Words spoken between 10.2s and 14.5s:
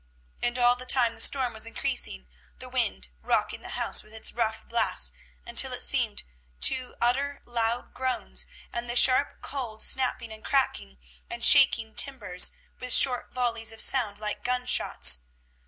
and cracking the shaking timbers with short volleys of sound like